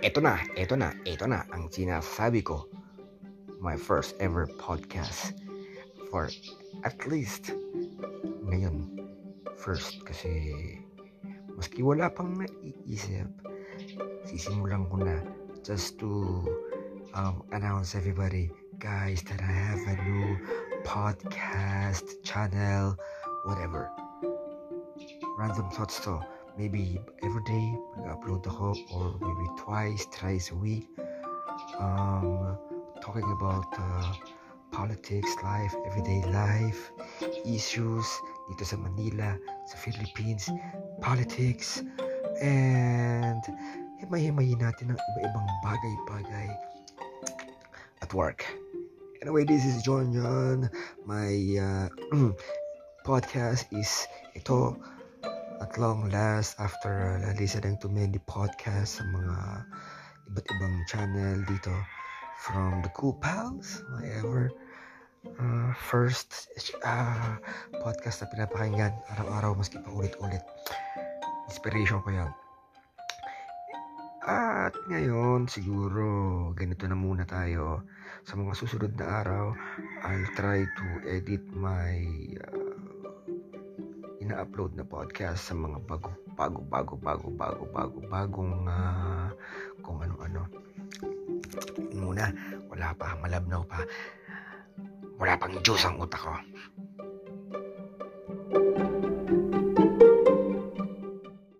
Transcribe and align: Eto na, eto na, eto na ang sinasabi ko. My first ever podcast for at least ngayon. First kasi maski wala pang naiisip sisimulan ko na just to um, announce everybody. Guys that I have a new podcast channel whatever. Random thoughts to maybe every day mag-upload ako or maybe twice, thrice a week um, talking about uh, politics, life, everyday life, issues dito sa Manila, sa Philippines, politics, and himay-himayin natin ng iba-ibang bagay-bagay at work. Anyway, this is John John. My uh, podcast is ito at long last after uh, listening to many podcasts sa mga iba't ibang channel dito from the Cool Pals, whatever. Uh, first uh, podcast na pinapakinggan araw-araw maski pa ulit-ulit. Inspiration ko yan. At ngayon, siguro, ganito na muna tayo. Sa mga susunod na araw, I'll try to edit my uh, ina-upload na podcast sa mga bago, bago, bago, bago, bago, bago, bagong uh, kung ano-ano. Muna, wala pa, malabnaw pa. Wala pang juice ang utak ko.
Eto 0.00 0.24
na, 0.24 0.40
eto 0.56 0.80
na, 0.80 0.96
eto 1.04 1.28
na 1.28 1.44
ang 1.52 1.68
sinasabi 1.68 2.40
ko. 2.40 2.64
My 3.60 3.76
first 3.76 4.16
ever 4.16 4.48
podcast 4.56 5.36
for 6.08 6.32
at 6.88 6.96
least 7.04 7.52
ngayon. 8.48 8.96
First 9.60 10.00
kasi 10.08 10.56
maski 11.52 11.84
wala 11.84 12.08
pang 12.08 12.32
naiisip 12.32 13.28
sisimulan 14.24 14.88
ko 14.88 15.04
na 15.04 15.20
just 15.60 16.00
to 16.00 16.48
um, 17.12 17.44
announce 17.52 17.92
everybody. 17.92 18.48
Guys 18.80 19.20
that 19.28 19.44
I 19.44 19.52
have 19.52 19.84
a 19.84 20.00
new 20.00 20.40
podcast 20.80 22.24
channel 22.24 22.96
whatever. 23.44 23.92
Random 25.36 25.68
thoughts 25.76 26.00
to 26.08 26.24
maybe 26.58 26.98
every 27.22 27.44
day 27.44 27.66
mag-upload 27.98 28.46
ako 28.46 28.74
or 28.94 29.06
maybe 29.20 29.46
twice, 29.60 30.06
thrice 30.10 30.50
a 30.50 30.58
week 30.58 30.86
um, 31.78 32.56
talking 33.00 33.26
about 33.32 33.66
uh, 33.78 34.12
politics, 34.70 35.30
life, 35.42 35.74
everyday 35.86 36.22
life, 36.30 36.90
issues 37.44 38.06
dito 38.50 38.64
sa 38.64 38.76
Manila, 38.78 39.36
sa 39.66 39.76
Philippines, 39.78 40.50
politics, 41.02 41.82
and 42.42 43.42
himay-himayin 43.98 44.58
natin 44.58 44.94
ng 44.94 44.98
iba-ibang 44.98 45.46
bagay-bagay 45.66 46.48
at 48.00 48.10
work. 48.14 48.46
Anyway, 49.20 49.44
this 49.44 49.68
is 49.68 49.84
John 49.84 50.14
John. 50.16 50.72
My 51.04 51.28
uh, 51.60 51.86
podcast 53.08 53.68
is 53.74 54.08
ito 54.32 54.80
at 55.60 55.76
long 55.76 56.08
last 56.08 56.56
after 56.56 57.20
uh, 57.20 57.32
listening 57.36 57.76
to 57.76 57.88
many 57.92 58.16
podcasts 58.24 58.96
sa 58.96 59.04
mga 59.04 59.36
iba't 60.32 60.46
ibang 60.56 60.76
channel 60.88 61.36
dito 61.44 61.74
from 62.40 62.80
the 62.80 62.88
Cool 62.96 63.12
Pals, 63.20 63.84
whatever. 63.92 64.48
Uh, 65.20 65.76
first 65.76 66.48
uh, 66.80 67.36
podcast 67.84 68.24
na 68.24 68.26
pinapakinggan 68.32 68.96
araw-araw 69.12 69.52
maski 69.52 69.76
pa 69.76 69.92
ulit-ulit. 69.92 70.40
Inspiration 71.52 72.00
ko 72.00 72.08
yan. 72.08 72.32
At 74.24 74.72
ngayon, 74.88 75.44
siguro, 75.44 76.04
ganito 76.56 76.88
na 76.88 76.96
muna 76.96 77.28
tayo. 77.28 77.84
Sa 78.24 78.40
mga 78.40 78.56
susunod 78.56 78.96
na 78.96 79.20
araw, 79.20 79.52
I'll 80.08 80.30
try 80.40 80.64
to 80.64 80.86
edit 81.04 81.44
my 81.52 82.00
uh, 82.48 82.69
ina-upload 84.30 84.78
na 84.78 84.86
podcast 84.86 85.50
sa 85.50 85.58
mga 85.58 85.82
bago, 85.90 86.14
bago, 86.38 86.62
bago, 86.70 86.94
bago, 87.02 87.26
bago, 87.34 87.62
bago, 87.74 87.98
bagong 88.06 88.62
uh, 88.62 89.26
kung 89.82 89.98
ano-ano. 89.98 90.46
Muna, 91.90 92.30
wala 92.70 92.94
pa, 92.94 93.18
malabnaw 93.18 93.66
pa. 93.66 93.82
Wala 95.18 95.34
pang 95.34 95.58
juice 95.66 95.82
ang 95.82 95.98
utak 95.98 96.22
ko. 96.22 96.30